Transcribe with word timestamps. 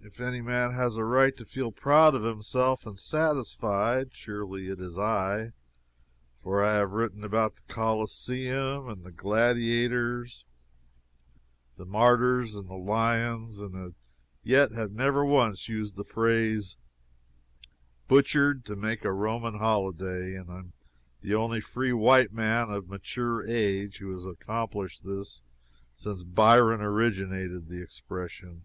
If 0.00 0.20
any 0.20 0.40
man 0.40 0.72
has 0.72 0.96
a 0.96 1.04
right 1.04 1.36
to 1.36 1.44
feel 1.44 1.70
proud 1.70 2.14
of 2.14 2.22
himself, 2.22 2.86
and 2.86 2.98
satisfied, 2.98 4.14
surely 4.14 4.68
it 4.68 4.80
is 4.80 4.96
I. 4.98 5.52
For 6.42 6.64
I 6.64 6.76
have 6.76 6.92
written 6.92 7.24
about 7.24 7.56
the 7.56 7.62
Coliseum, 7.74 8.88
and 8.88 9.04
the 9.04 9.12
gladiators, 9.12 10.46
the 11.76 11.84
martyrs, 11.84 12.56
and 12.56 12.70
the 12.70 12.74
lions, 12.78 13.58
and 13.58 13.94
yet 14.42 14.72
have 14.72 14.92
never 14.92 15.26
once 15.26 15.68
used 15.68 15.94
the 15.96 16.04
phrase 16.04 16.78
"butchered 18.06 18.64
to 18.64 18.76
make 18.76 19.04
a 19.04 19.12
Roman 19.12 19.58
holiday." 19.58 20.38
I 20.38 20.40
am 20.40 20.72
the 21.20 21.34
only 21.34 21.60
free 21.60 21.92
white 21.92 22.32
man 22.32 22.70
of 22.70 22.88
mature 22.88 23.46
age, 23.46 23.98
who 23.98 24.14
has 24.14 24.24
accomplished 24.24 25.04
this 25.04 25.42
since 25.96 26.22
Byron 26.22 26.80
originated 26.80 27.68
the 27.68 27.82
expression. 27.82 28.64